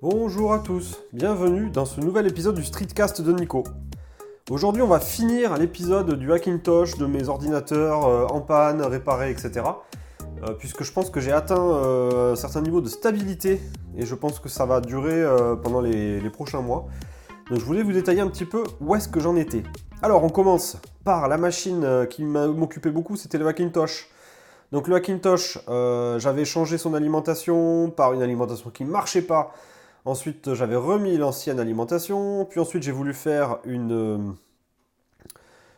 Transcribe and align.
Bonjour 0.00 0.52
à 0.52 0.60
tous, 0.60 1.02
bienvenue 1.12 1.70
dans 1.70 1.84
ce 1.84 2.00
nouvel 2.00 2.28
épisode 2.28 2.54
du 2.54 2.62
Streetcast 2.62 3.20
de 3.20 3.32
Nico. 3.32 3.64
Aujourd'hui, 4.48 4.80
on 4.80 4.86
va 4.86 5.00
finir 5.00 5.56
l'épisode 5.56 6.14
du 6.14 6.32
Hackintosh 6.32 6.96
de 6.98 7.06
mes 7.06 7.28
ordinateurs 7.28 8.06
euh, 8.06 8.24
en 8.26 8.40
panne, 8.40 8.80
réparés, 8.80 9.32
etc. 9.32 9.62
Euh, 10.44 10.52
puisque 10.56 10.84
je 10.84 10.92
pense 10.92 11.10
que 11.10 11.18
j'ai 11.18 11.32
atteint 11.32 11.60
euh, 11.60 12.34
un 12.34 12.36
certain 12.36 12.60
niveau 12.60 12.80
de 12.80 12.88
stabilité 12.88 13.60
et 13.96 14.06
je 14.06 14.14
pense 14.14 14.38
que 14.38 14.48
ça 14.48 14.66
va 14.66 14.80
durer 14.80 15.24
pendant 15.64 15.80
les, 15.80 16.20
les 16.20 16.30
prochains 16.30 16.60
mois. 16.60 16.86
Donc 17.50 17.58
je 17.58 17.64
voulais 17.64 17.82
vous 17.82 17.90
détailler 17.90 18.20
un 18.20 18.28
petit 18.28 18.44
peu 18.44 18.62
où 18.80 18.94
est-ce 18.94 19.08
que 19.08 19.18
j'en 19.18 19.34
étais. 19.34 19.64
Alors 20.00 20.22
on 20.22 20.30
commence 20.30 20.76
par 21.02 21.26
la 21.26 21.38
machine 21.38 22.06
qui 22.08 22.22
m'occupait 22.22 22.92
beaucoup, 22.92 23.16
c'était 23.16 23.38
le 23.38 23.48
Hackintosh. 23.48 24.08
Donc 24.70 24.86
le 24.86 24.94
Hackintosh, 24.94 25.58
j'avais 25.66 26.44
changé 26.44 26.78
son 26.78 26.94
alimentation 26.94 27.90
par 27.90 28.12
une 28.12 28.22
alimentation 28.22 28.70
qui 28.70 28.84
ne 28.84 28.90
marchait 28.90 29.22
pas 29.22 29.52
Ensuite, 30.08 30.54
j'avais 30.54 30.74
remis 30.74 31.18
l'ancienne 31.18 31.60
alimentation. 31.60 32.46
Puis 32.46 32.60
ensuite, 32.60 32.82
j'ai 32.82 32.92
voulu 32.92 33.12
faire 33.12 33.58
une, 33.64 33.92
euh, 33.92 34.32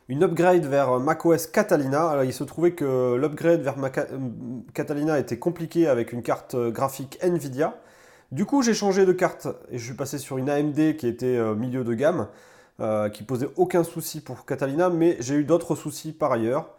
une 0.07 0.23
upgrade 0.23 0.65
vers 0.67 1.01
macOS 1.01 1.49
Catalina. 1.49 2.09
Alors, 2.09 2.23
il 2.23 2.33
se 2.33 2.45
trouvait 2.45 2.71
que 2.71 3.17
l'upgrade 3.17 3.61
vers 3.63 3.75
euh, 3.77 4.05
Catalina 4.73 5.19
était 5.19 5.41
compliqué 5.41 5.89
avec 5.89 6.13
une 6.13 6.23
carte 6.23 6.55
graphique 6.55 7.19
Nvidia. 7.23 7.75
Du 8.31 8.45
coup, 8.45 8.63
j'ai 8.63 8.73
changé 8.73 9.05
de 9.05 9.11
carte 9.11 9.49
et 9.73 9.79
je 9.79 9.85
suis 9.85 9.95
passé 9.95 10.17
sur 10.17 10.39
une 10.39 10.49
AMD 10.49 10.95
qui 10.97 11.09
était 11.09 11.37
euh, 11.37 11.57
milieu 11.57 11.83
de 11.83 11.95
gamme, 11.95 12.29
qui 13.13 13.25
posait 13.25 13.49
aucun 13.57 13.83
souci 13.83 14.21
pour 14.21 14.47
Catalina, 14.47 14.91
mais 14.91 15.17
j'ai 15.19 15.35
eu 15.35 15.45
d'autres 15.45 15.75
soucis 15.75 16.13
par 16.13 16.33
ailleurs. 16.33 16.71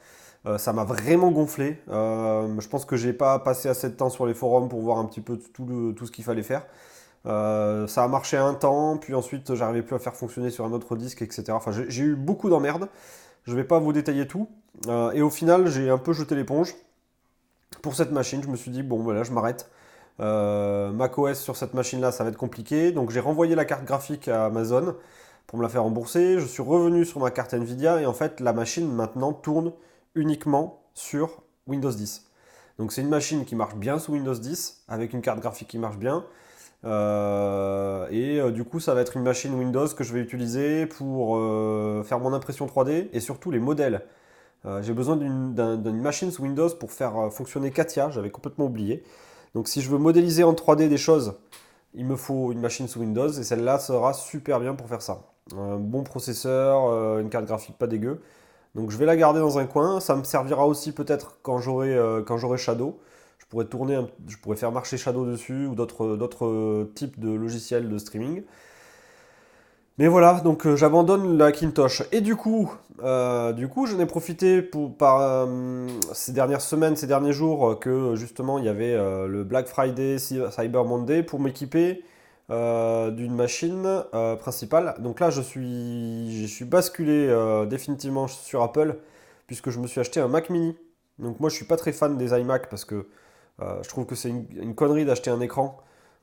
ça 0.57 0.73
m'a 0.73 0.83
vraiment 0.83 1.29
gonflé. 1.29 1.77
je 1.87 2.67
pense 2.69 2.85
que 2.85 2.95
j'ai 2.95 3.13
pas 3.13 3.37
passé 3.37 3.69
assez 3.69 3.87
de 3.87 3.93
temps 3.93 4.09
sur 4.09 4.25
les 4.25 4.33
forums 4.33 4.67
pour 4.67 4.81
voir 4.81 4.97
un 4.97 5.05
petit 5.05 5.21
peu 5.21 5.37
tout, 5.37 5.93
tout 5.95 6.05
ce 6.07 6.11
qu'il 6.11 6.23
fallait 6.23 6.41
faire. 6.41 6.65
Euh, 7.27 7.87
ça 7.87 8.03
a 8.03 8.07
marché 8.07 8.37
un 8.37 8.53
temps, 8.53 8.97
puis 8.97 9.13
ensuite 9.13 9.53
j'arrivais 9.53 9.83
plus 9.83 9.95
à 9.95 9.99
faire 9.99 10.15
fonctionner 10.15 10.49
sur 10.49 10.65
un 10.65 10.71
autre 10.71 10.95
disque, 10.95 11.21
etc. 11.21 11.51
Enfin, 11.51 11.71
j'ai 11.71 12.03
eu 12.03 12.15
beaucoup 12.15 12.49
d'emmerdes. 12.49 12.87
Je 13.45 13.55
vais 13.55 13.63
pas 13.63 13.79
vous 13.79 13.93
détailler 13.93 14.27
tout. 14.27 14.49
Euh, 14.87 15.11
et 15.11 15.21
au 15.21 15.29
final, 15.29 15.67
j'ai 15.67 15.89
un 15.89 15.97
peu 15.97 16.13
jeté 16.13 16.35
l'éponge 16.35 16.75
pour 17.81 17.95
cette 17.95 18.11
machine. 18.11 18.41
Je 18.43 18.47
me 18.47 18.55
suis 18.55 18.71
dit, 18.71 18.83
bon, 18.83 18.99
voilà, 19.01 19.23
je 19.23 19.31
m'arrête. 19.31 19.69
Euh, 20.19 20.91
macOS 20.91 21.39
sur 21.39 21.55
cette 21.55 21.73
machine-là, 21.73 22.11
ça 22.11 22.23
va 22.23 22.29
être 22.29 22.37
compliqué. 22.37 22.91
Donc 22.91 23.11
j'ai 23.11 23.19
renvoyé 23.19 23.55
la 23.55 23.65
carte 23.65 23.85
graphique 23.85 24.27
à 24.27 24.45
Amazon 24.45 24.95
pour 25.47 25.57
me 25.57 25.63
la 25.63 25.69
faire 25.69 25.83
rembourser. 25.83 26.39
Je 26.39 26.45
suis 26.45 26.61
revenu 26.61 27.05
sur 27.05 27.19
ma 27.19 27.31
carte 27.31 27.53
Nvidia 27.53 28.01
et 28.01 28.05
en 28.05 28.13
fait, 28.13 28.39
la 28.39 28.53
machine 28.53 28.91
maintenant 28.91 29.33
tourne 29.33 29.73
uniquement 30.15 30.83
sur 30.93 31.41
Windows 31.67 31.91
10. 31.91 32.27
Donc 32.77 32.91
c'est 32.91 33.01
une 33.01 33.09
machine 33.09 33.45
qui 33.45 33.55
marche 33.55 33.75
bien 33.75 33.99
sous 33.99 34.13
Windows 34.13 34.33
10 34.33 34.83
avec 34.87 35.13
une 35.13 35.21
carte 35.21 35.39
graphique 35.39 35.69
qui 35.69 35.77
marche 35.77 35.97
bien. 35.97 36.25
Euh, 36.83 38.07
et 38.09 38.39
euh, 38.39 38.51
du 38.51 38.63
coup, 38.63 38.79
ça 38.79 38.93
va 38.93 39.01
être 39.01 39.15
une 39.15 39.23
machine 39.23 39.53
Windows 39.53 39.87
que 39.87 40.03
je 40.03 40.13
vais 40.13 40.19
utiliser 40.19 40.85
pour 40.87 41.37
euh, 41.37 42.03
faire 42.03 42.19
mon 42.19 42.33
impression 42.33 42.65
3D 42.65 43.09
et 43.13 43.19
surtout 43.19 43.51
les 43.51 43.59
modèles. 43.59 44.05
J'ai 44.81 44.93
besoin 44.93 45.15
d'une 45.15 46.01
machine 46.01 46.29
sous 46.29 46.43
Windows 46.43 46.69
pour 46.69 46.91
faire 46.91 47.33
fonctionner 47.33 47.71
Katia, 47.71 48.11
j'avais 48.11 48.29
complètement 48.29 48.65
oublié. 48.65 49.03
Donc 49.55 49.67
si 49.67 49.81
je 49.81 49.89
veux 49.89 49.97
modéliser 49.97 50.43
en 50.43 50.53
3D 50.53 50.87
des 50.87 50.97
choses, 50.97 51.33
il 51.95 52.05
me 52.05 52.15
faut 52.15 52.51
une 52.51 52.59
machine 52.59 52.87
sous 52.87 52.99
Windows 52.99 53.27
et 53.27 53.41
celle-là 53.41 53.79
sera 53.79 54.13
super 54.13 54.59
bien 54.59 54.75
pour 54.75 54.87
faire 54.87 55.01
ça. 55.01 55.23
Un 55.57 55.77
bon 55.77 56.03
processeur, 56.03 57.17
une 57.17 57.31
carte 57.31 57.45
graphique 57.45 57.75
pas 57.79 57.87
dégueu. 57.87 58.21
Donc 58.75 58.91
je 58.91 58.97
vais 58.97 59.07
la 59.07 59.15
garder 59.15 59.39
dans 59.39 59.57
un 59.57 59.65
coin, 59.65 59.99
ça 59.99 60.15
me 60.15 60.23
servira 60.23 60.67
aussi 60.67 60.91
peut-être 60.91 61.39
quand 61.41 61.57
j'aurai 61.57 62.57
Shadow 62.57 62.99
pourrais 63.51 63.67
je 64.27 64.37
pourrais 64.37 64.55
faire 64.55 64.71
marcher 64.71 64.97
Shadow 64.97 65.25
dessus 65.25 65.67
ou 65.67 65.75
d'autres 65.75 66.89
types 66.95 67.19
de 67.19 67.31
logiciels 67.31 67.89
de 67.89 67.97
streaming. 67.97 68.43
Mais 69.97 70.07
voilà, 70.07 70.39
donc 70.39 70.65
euh, 70.65 70.75
j'abandonne 70.75 71.37
la 71.37 71.51
Kintosh. 71.51 72.03
Et 72.11 72.21
du 72.21 72.35
coup, 72.35 72.73
euh, 73.03 73.51
du 73.53 73.67
coup, 73.67 73.85
j'en 73.85 73.99
ai 73.99 74.05
profité 74.05 74.61
pour, 74.61 74.95
par 74.97 75.19
euh, 75.21 75.87
ces 76.13 76.31
dernières 76.31 76.61
semaines, 76.61 76.95
ces 76.95 77.07
derniers 77.07 77.33
jours, 77.33 77.77
que 77.79 78.15
justement 78.15 78.57
il 78.57 78.65
y 78.65 78.69
avait 78.69 78.95
le 79.27 79.43
Black 79.43 79.67
Friday, 79.67 80.17
Cyber 80.17 80.85
Monday, 80.85 81.23
pour 81.23 81.39
m'équiper 81.39 82.03
d'une 82.49 83.35
machine 83.35 84.03
principale. 84.39 84.95
Donc 84.99 85.19
là, 85.19 85.29
je 85.29 85.41
suis, 85.41 86.41
je 86.41 86.45
suis 86.47 86.65
basculé 86.65 87.29
définitivement 87.69 88.27
sur 88.27 88.61
Apple, 88.63 88.97
puisque 89.47 89.69
je 89.69 89.79
me 89.79 89.87
suis 89.87 89.99
acheté 89.99 90.19
un 90.19 90.27
Mac 90.27 90.49
Mini. 90.49 90.75
Donc 91.19 91.39
moi, 91.39 91.49
je 91.49 91.55
suis 91.55 91.65
pas 91.65 91.77
très 91.77 91.91
fan 91.93 92.17
des 92.17 92.31
iMac 92.37 92.69
parce 92.69 92.85
que 92.85 92.95
euh, 92.95 93.03
je 93.83 93.89
trouve 93.89 94.05
que 94.05 94.15
c'est 94.15 94.29
une, 94.29 94.75
connerie 94.75 95.05
d'acheter 95.05 95.29
un 95.29 95.39
écran 95.39 95.77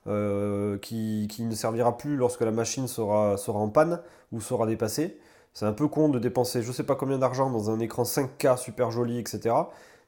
euh, 0.07 0.79
qui, 0.79 1.29
ne 1.41 1.55
servira 1.55 1.99
plus 1.99 2.17
lorsque 2.17 2.41
la 2.41 2.51
machine 2.51 2.89
sera, 2.89 3.37
en 3.49 3.69
panne 3.69 4.01
ou 4.33 4.41
sera 4.41 4.67
dépassée. 4.67 5.19
C'est 5.53 5.67
un 5.67 5.73
peu 5.73 5.89
con 5.89 6.09
de 6.09 6.19
dépenser 6.19 6.63
je 6.63 6.69
ne 6.69 6.73
sais 6.73 6.85
pas 6.85 6.95
combien 6.95 7.19
d'argent 7.19 7.51
dans 7.51 7.71
un 7.71 7.79
écran 7.81 8.05
5K 8.05 8.57
super 8.57 8.91
joli, 8.91 9.19
etc. 9.19 9.55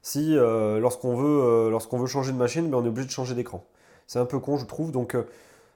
Si 0.01 0.39
euh, 0.39 0.79
lorsqu'on 0.81 1.17
veut, 1.17 1.71
veut 1.71 2.07
changer 2.07 2.33
de 2.33 2.39
machine, 2.39 2.71
ben, 2.71 2.79
on 2.79 2.85
est 2.85 2.89
obligé 2.89 3.09
de 3.09 3.13
changer 3.13 3.35
d'écran. 3.35 3.65
C'est 4.07 4.19
un 4.19 4.25
peu 4.25 4.39
con, 4.39 4.57
je 4.57 4.65
trouve. 4.65 4.91
Donc, 4.91 5.17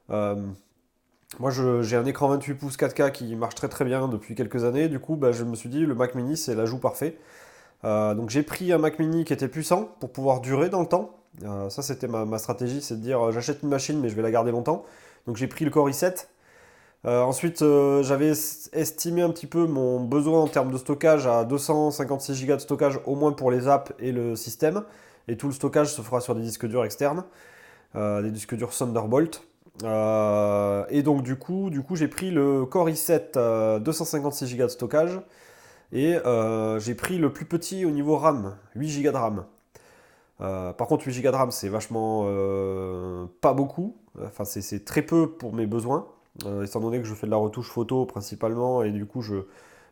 moi, 0.08 1.50
j'ai 1.50 1.96
un 1.96 2.06
écran 2.06 2.28
28 2.28 2.54
pouces 2.54 2.76
4K 2.78 3.12
qui 3.12 3.36
marche 3.36 3.56
très 3.56 3.68
très 3.68 3.84
bien 3.84 4.08
depuis 4.08 4.34
quelques 4.34 4.64
années. 4.64 4.88
Du 4.88 5.00
coup, 5.00 5.16
ben, 5.16 5.32
je 5.32 5.44
me 5.44 5.54
suis 5.54 5.68
dit, 5.68 5.84
le 5.84 5.94
Mac 5.94 6.14
Mini, 6.14 6.36
c'est 6.38 6.54
l'ajout 6.54 6.78
parfait. 6.78 7.18
donc, 7.82 8.30
j'ai 8.30 8.42
pris 8.42 8.72
un 8.72 8.78
Mac 8.78 8.98
Mini 8.98 9.24
qui 9.24 9.34
était 9.34 9.48
puissant 9.48 9.96
pour 10.00 10.12
pouvoir 10.12 10.40
durer 10.40 10.70
dans 10.70 10.80
le 10.80 10.88
temps. 10.88 11.23
Euh, 11.42 11.68
ça, 11.68 11.82
c'était 11.82 12.08
ma, 12.08 12.38
stratégie, 12.38 12.80
c'est 12.80 12.96
de 12.96 13.00
dire 13.00 13.20
euh, 13.20 13.32
j'achète 13.32 13.62
une 13.62 13.68
machine, 13.68 14.00
mais 14.00 14.08
je 14.08 14.14
vais 14.14 14.22
la 14.22 14.30
garder 14.30 14.50
longtemps. 14.50 14.84
Donc 15.26 15.36
j'ai 15.36 15.46
pris 15.46 15.64
le 15.64 15.70
Core 15.70 15.88
i7. 15.88 16.26
Euh, 17.06 17.22
ensuite, 17.22 17.62
j'avais 18.02 18.32
estimé 18.72 19.22
un 19.22 19.30
petit 19.30 19.46
peu 19.46 19.66
mon 19.66 20.00
besoin 20.00 20.40
en 20.42 20.48
termes 20.48 20.70
de 20.70 20.78
stockage 20.78 21.26
à 21.26 21.44
256 21.44 22.46
Go 22.46 22.54
de 22.54 22.58
stockage 22.58 23.00
au 23.06 23.14
moins 23.14 23.32
pour 23.32 23.50
les 23.50 23.68
apps 23.68 23.92
et 23.98 24.12
le 24.12 24.36
système. 24.36 24.84
Et 25.28 25.36
tout 25.36 25.46
le 25.46 25.52
stockage 25.52 25.92
se 25.92 26.02
fera 26.02 26.20
sur 26.20 26.34
des 26.34 26.42
disques 26.42 26.66
durs 26.66 26.84
externes, 26.84 27.24
des 27.94 28.30
disques 28.30 28.54
durs 28.54 28.70
Thunderbolt. 28.70 29.42
et 29.82 31.02
donc 31.02 31.22
du 31.22 31.36
coup, 31.36 31.70
du 31.70 31.82
coup 31.82 31.96
j'ai 31.96 32.08
pris 32.08 32.30
le 32.30 32.64
Core 32.64 32.88
i7 32.88 33.80
256 33.80 34.56
Go 34.56 34.62
de 34.64 34.68
stockage 34.68 35.20
et 35.92 36.16
j'ai 36.78 36.94
pris 36.94 37.18
le 37.18 37.32
plus 37.32 37.44
petit 37.44 37.84
au 37.84 37.90
niveau 37.90 38.16
RAM, 38.16 38.56
8 38.76 39.02
Go 39.02 39.10
de 39.10 39.16
RAM. 39.16 39.44
Euh, 40.40 40.72
par 40.72 40.88
contre, 40.88 41.06
8 41.06 41.22
Go 41.22 41.30
de 41.30 41.36
RAM, 41.36 41.50
c'est 41.50 41.68
vachement 41.68 42.24
euh, 42.26 43.26
pas 43.40 43.52
beaucoup. 43.52 43.96
Enfin, 44.22 44.44
c'est 44.44 44.84
très 44.84 45.02
peu 45.02 45.30
pour 45.30 45.52
mes 45.54 45.66
besoins, 45.66 46.06
euh, 46.46 46.64
étant 46.64 46.80
donné 46.80 47.00
que 47.00 47.06
je 47.06 47.14
fais 47.14 47.26
de 47.26 47.30
la 47.32 47.36
retouche 47.36 47.68
photo 47.68 48.06
principalement, 48.06 48.82
et 48.82 48.90
du 48.90 49.06
coup, 49.06 49.22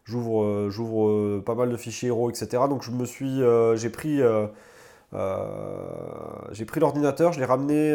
j'ouvre 0.05 1.41
pas 1.41 1.55
mal 1.55 1.71
de 1.71 1.77
fichiers 1.77 2.11
RAW, 2.11 2.31
etc. 2.31 2.65
Donc, 2.69 2.83
je 2.83 2.91
me 2.91 3.05
suis, 3.05 3.41
j'ai 3.75 3.91
pris, 3.91 4.21
j'ai 6.53 6.65
pris 6.65 6.81
l'ordinateur, 6.81 7.33
je 7.33 7.41
l'ai 7.41 7.47
ramené 7.47 7.91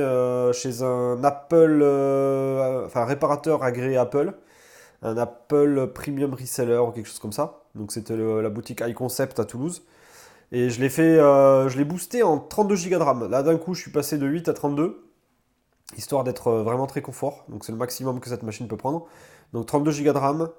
chez 0.53 0.83
un 0.83 1.23
Apple, 1.23 1.81
enfin, 2.85 3.01
un 3.01 3.05
réparateur 3.05 3.63
agréé 3.63 3.97
Apple, 3.97 4.33
un 5.01 5.17
Apple 5.17 5.91
Premium 5.93 6.33
Reseller 6.33 6.77
ou 6.79 6.91
quelque 6.91 7.07
chose 7.07 7.19
comme 7.19 7.33
ça. 7.33 7.61
Donc, 7.75 7.91
c'était 7.91 8.17
la 8.17 8.49
boutique 8.49 8.81
iConcept 8.85 9.39
à 9.39 9.45
Toulouse. 9.45 9.83
Et 10.51 10.69
je 10.69 10.79
l'ai 10.79 10.89
fait, 10.89 11.19
euh, 11.19 11.67
je 11.69 11.77
l'ai 11.77 11.83
boosté 11.83 12.23
en 12.23 12.39
32 12.39 12.75
Go 12.89 12.97
de 12.97 13.03
RAM. 13.03 13.29
Là, 13.29 13.43
d'un 13.43 13.57
coup, 13.57 13.73
je 13.73 13.81
suis 13.81 13.91
passé 13.91 14.17
de 14.17 14.25
8 14.25 14.47
à 14.47 14.53
32, 14.53 15.03
histoire 15.97 16.23
d'être 16.23 16.47
euh, 16.47 16.63
vraiment 16.63 16.87
très 16.87 17.01
confort. 17.01 17.45
Donc, 17.49 17.65
c'est 17.65 17.71
le 17.73 17.77
maximum 17.77 18.19
que 18.19 18.29
cette 18.29 18.43
machine 18.43 18.67
peut 18.67 18.77
prendre. 18.77 19.07
Donc, 19.53 19.65
32 19.65 19.91
Go 20.03 20.13
de 20.13 20.17
RAM. 20.17 20.49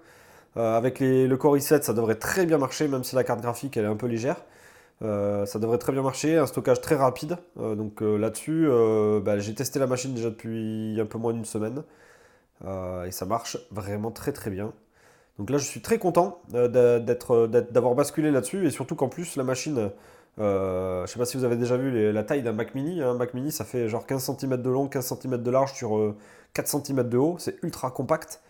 Euh, 0.57 0.77
avec 0.77 1.01
le 1.01 1.35
Core 1.37 1.57
i7, 1.57 1.83
ça 1.83 1.93
devrait 1.95 2.17
très 2.17 2.47
bien 2.47 2.59
marcher, 2.59 2.89
même 2.89 3.05
si 3.05 3.15
la 3.15 3.25
carte 3.25 3.41
graphique 3.41 3.77
elle 3.77 3.85
est 3.85 3.89
un 3.89 3.97
peu 3.97 4.07
légère. 4.07 4.37
ça 5.01 5.59
devrait 5.59 5.79
très 5.79 5.93
bien 5.93 6.03
marcher, 6.03 6.37
un 6.39 6.47
stockage 6.47 6.81
très 6.81 6.97
rapide. 6.97 7.37
donc 7.57 8.01
là-dessus, 8.01 8.67
bah, 9.23 9.39
j'ai 9.39 9.55
testé 9.55 9.79
la 9.79 9.87
machine 9.87 10.15
déjà 10.15 10.31
depuis 10.31 10.99
un 11.01 11.07
peu 11.07 11.19
moins 11.19 11.33
d'une 11.35 11.45
semaine. 11.45 11.85
et 12.65 13.11
ça 13.13 13.27
marche 13.27 13.59
vraiment 13.71 14.11
très 14.11 14.33
très 14.33 14.51
bien. 14.51 14.73
Donc 15.39 15.51
là, 15.51 15.59
je 15.59 15.65
suis 15.65 15.81
très 15.81 15.99
content 15.99 16.41
euh, 16.55 16.99
d'avoir 17.71 17.95
basculé 17.95 18.31
là-dessus 18.31 18.67
et 18.67 18.71
surtout 18.71 18.97
qu'en 18.97 19.09
plus, 19.09 19.37
la 19.37 19.45
machine, 19.45 19.91
euh, 20.41 20.99
je 20.99 21.03
ne 21.03 21.07
sais 21.07 21.19
pas 21.19 21.25
si 21.25 21.37
vous 21.37 21.45
avez 21.45 21.57
déjà 21.57 21.77
vu 21.77 22.13
la 22.13 22.25
taille 22.25 22.43
d'un 22.43 22.53
Mac 22.53 22.75
mini. 22.75 23.01
Un 23.03 23.15
Mac 23.15 23.35
mini, 23.35 23.53
ça 23.53 23.65
fait 23.65 23.89
genre 23.89 24.05
15 24.05 24.37
cm 24.37 24.61
de 24.61 24.71
long, 24.71 24.89
15 24.89 25.15
cm 25.21 25.43
de 25.43 25.51
large 25.51 25.75
sur 25.75 26.15
4 26.55 26.75
euh, 26.75 26.81
cm 26.81 27.09
de 27.09 27.19
haut. 27.19 27.37
C'est 27.39 27.63
ultra 27.63 27.91
compact. 27.91 28.41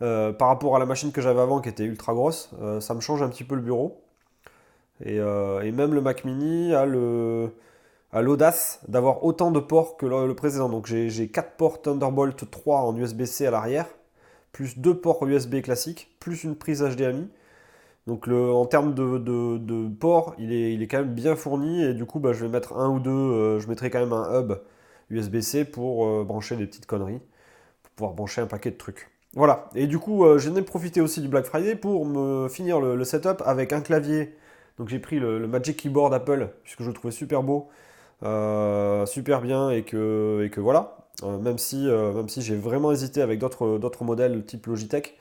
par 0.00 0.48
rapport 0.48 0.74
à 0.74 0.78
la 0.78 0.86
machine 0.86 1.12
que 1.12 1.20
j'avais 1.20 1.40
avant 1.40 1.60
qui 1.60 1.68
était 1.68 1.84
ultra 1.84 2.14
grosse, 2.14 2.50
ça 2.80 2.94
me 2.94 3.00
change 3.00 3.22
un 3.22 3.28
petit 3.28 3.44
peu 3.44 3.54
le 3.54 3.60
bureau. 3.60 4.00
Et, 5.04 5.20
même 5.20 5.94
le 5.94 6.00
Mac 6.00 6.24
mini 6.24 6.74
a 6.74 6.86
l'audace 8.22 8.80
d'avoir 8.88 9.22
autant 9.24 9.50
de 9.50 9.60
ports 9.60 9.98
que 9.98 10.06
le, 10.06 10.26
le 10.26 10.34
précédent. 10.34 10.70
Donc 10.70 10.86
j'ai 10.86 11.28
4 11.28 11.56
ports 11.56 11.82
Thunderbolt 11.82 12.50
3 12.50 12.80
en 12.80 12.96
USB-C 12.96 13.46
à 13.46 13.50
l'arrière 13.50 13.86
plus 14.52 14.78
deux 14.78 14.94
ports 14.94 15.26
USB 15.26 15.60
classiques, 15.62 16.14
plus 16.20 16.44
une 16.44 16.56
prise 16.56 16.82
HDMI. 16.82 17.28
Donc 18.06 18.26
en 18.28 18.66
termes 18.66 18.94
de, 18.94 19.22
il 20.38 20.52
est, 20.52 20.74
il 20.74 20.82
est, 20.82 20.88
quand 20.88 20.98
même 20.98 21.14
bien 21.14 21.36
fourni 21.36 21.84
et 21.84 21.94
du 21.94 22.04
coup 22.04 22.18
bah, 22.18 22.32
je 22.32 22.44
vais 22.44 22.50
mettre 22.50 22.76
un 22.76 22.88
ou 22.90 22.98
deux, 22.98 23.10
euh, 23.10 23.60
je 23.60 23.68
mettrai 23.68 23.90
quand 23.90 24.00
même 24.00 24.12
un 24.12 24.40
hub 24.40 24.54
USB-C 25.10 25.64
pour 25.66 26.06
euh, 26.06 26.24
brancher 26.24 26.56
des 26.56 26.66
petites 26.66 26.86
conneries. 26.86 27.20
pouvoir 27.96 28.14
brancher 28.14 28.40
un 28.40 28.46
paquet 28.46 28.70
de 28.72 28.76
trucs. 28.76 29.08
Voilà, 29.34 29.70
et 29.74 29.86
du 29.86 29.98
coup, 29.98 30.24
euh, 30.24 30.38
j'en 30.38 30.54
ai 30.56 30.62
profité 30.62 31.00
aussi 31.00 31.20
du 31.22 31.28
Black 31.28 31.46
Friday 31.46 31.76
pour 31.76 32.04
me 32.04 32.48
finir 32.48 32.80
le, 32.80 33.02
setup 33.04 33.42
avec 33.46 33.72
un 33.72 33.80
clavier. 33.80 34.34
Donc 34.78 34.88
j'ai 34.88 34.98
pris 34.98 35.18
le, 35.20 35.46
Magic 35.46 35.76
Keyboard 35.76 36.12
Apple, 36.12 36.50
puisque 36.64 36.82
je 36.82 36.88
le 36.88 36.94
trouvais 36.94 37.12
super 37.12 37.42
beau, 37.42 37.68
super 39.06 39.40
bien, 39.42 39.70
et 39.70 39.84
que 39.84 40.50
voilà. 40.58 41.01
Euh, 41.22 41.38
même 41.38 41.58
si, 41.58 41.86
même 41.86 42.28
si 42.28 42.42
j'ai 42.42 42.56
vraiment 42.56 42.92
hésité 42.92 43.22
avec 43.22 43.38
d'autres 43.38 44.04
modèles 44.04 44.44
type 44.44 44.66
Logitech, 44.66 45.16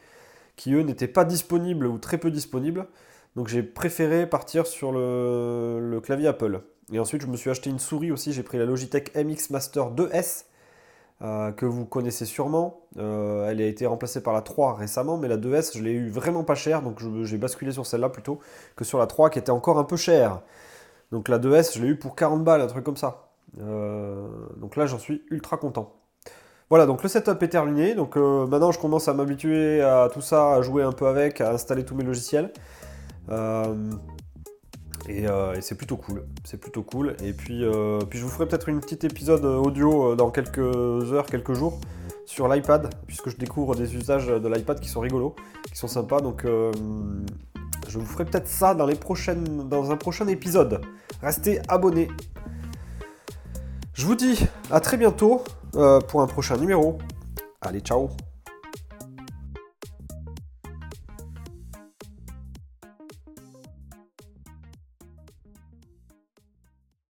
qui 0.55 0.73
eux 0.73 0.81
n'étaient 0.81 1.07
pas 1.07 1.25
disponibles 1.25 1.87
ou 1.87 1.97
très 1.97 2.17
peu 2.17 2.31
disponibles. 2.31 2.87
Donc 3.35 3.47
j'ai 3.47 3.63
préféré 3.63 4.27
partir 4.27 4.67
sur 4.67 4.91
le, 4.91 5.99
clavier 6.03 6.27
Apple. 6.27 6.61
Et 6.91 6.99
ensuite, 6.99 7.21
je 7.21 7.27
me 7.27 7.37
suis 7.37 7.49
acheté 7.49 7.69
une 7.69 7.79
souris 7.79 8.11
aussi, 8.11 8.33
j'ai 8.33 8.43
pris 8.43 8.57
la 8.57 8.65
Logitech 8.65 9.15
MX 9.15 9.51
Master 9.51 9.91
2S 9.91 10.45
euh, 11.21 11.51
que 11.51 11.65
vous 11.65 11.85
connaissez 11.85 12.25
sûrement. 12.25 12.81
Euh, 12.97 13.49
elle 13.49 13.61
a 13.61 13.65
été 13.65 13.85
remplacée 13.85 14.21
par 14.21 14.33
la 14.33 14.41
3 14.41 14.75
récemment, 14.75 15.17
mais 15.17 15.29
la 15.29 15.37
2S, 15.37 15.77
je 15.77 15.83
l'ai 15.83 15.93
eu 15.93 16.09
vraiment 16.09 16.43
pas 16.43 16.55
chère, 16.55 16.81
donc 16.81 16.99
j'ai 17.23 17.37
basculé 17.37 17.71
sur 17.71 17.85
celle-là 17.85 18.09
plutôt 18.09 18.39
que 18.75 18.83
sur 18.83 18.99
la 18.99 19.07
3 19.07 19.29
qui 19.29 19.39
était 19.39 19.51
encore 19.51 19.79
un 19.79 19.83
peu 19.85 19.97
chère. 19.97 20.41
Donc 21.11 21.29
la 21.29 21.39
2S, 21.39 21.77
je 21.77 21.81
l'ai 21.81 21.89
eu 21.89 21.95
pour 21.97 22.15
40 22.15 22.43
balles, 22.43 22.61
un 22.61 22.67
truc 22.67 22.83
comme 22.83 22.97
ça. 22.97 23.30
Euh, 23.59 24.27
donc 24.57 24.75
là, 24.75 24.85
j'en 24.85 24.99
suis 24.99 25.23
ultra 25.29 25.57
content. 25.57 25.95
Voilà, 26.69 26.85
donc 26.85 27.03
le 27.03 27.09
setup 27.09 27.43
est 27.43 27.49
terminé. 27.49 27.95
Donc 27.95 28.15
maintenant, 28.15 28.71
je 28.71 28.79
commence 28.79 29.07
à 29.07 29.13
m'habituer 29.13 29.81
à 29.81 30.09
tout 30.11 30.21
ça, 30.21 30.53
à 30.53 30.61
jouer 30.61 30.83
un 30.83 30.93
peu 30.93 31.07
avec, 31.07 31.41
à 31.41 31.51
installer 31.51 31.83
tous 31.83 31.95
mes 31.95 32.03
logiciels. 32.03 32.53
Euh, 35.09 35.55
et, 35.55 35.61
c'est 35.61 35.75
plutôt 35.75 35.97
cool. 35.97 36.25
C'est 36.43 36.57
plutôt 36.57 36.83
cool. 36.83 37.15
Et 37.23 37.33
puis, 37.33 37.63
euh, 37.63 37.99
puis 38.09 38.19
je 38.19 38.23
vous 38.23 38.29
ferai 38.29 38.47
peut-être 38.47 38.69
une 38.69 38.79
petite 38.79 39.03
épisode 39.03 39.45
audio 39.45 40.11
euh, 40.11 40.15
dans 40.15 40.31
quelques 40.31 40.59
heures, 40.59 41.25
quelques 41.25 41.53
jours 41.53 41.79
sur 42.25 42.47
l'iPad, 42.47 42.93
puisque 43.07 43.29
je 43.29 43.37
découvre 43.37 43.75
des 43.75 43.95
usages 43.95 44.27
de 44.27 44.47
l'iPad 44.47 44.79
qui 44.79 44.87
sont 44.87 45.01
rigolos, 45.01 45.35
qui 45.69 45.77
sont 45.77 45.87
sympas. 45.87 46.21
Donc 46.21 46.45
je 46.45 47.99
vous 47.99 48.05
ferai 48.05 48.23
peut-être 48.23 48.47
ça 48.47 48.73
dans, 48.73 48.85
les 48.85 48.95
prochaines, 48.95 49.67
dans 49.67 49.91
un 49.91 49.97
prochain 49.97 50.27
épisode. 50.27 50.81
Restez 51.21 51.59
abonnés. 51.67 52.07
Je 53.93 54.05
vous 54.05 54.15
dis 54.15 54.39
à 54.69 54.79
très 54.79 54.97
bientôt 54.97 55.43
pour 56.07 56.21
un 56.21 56.27
prochain 56.27 56.57
numéro. 56.57 56.97
Allez, 57.61 57.81
ciao 57.81 58.09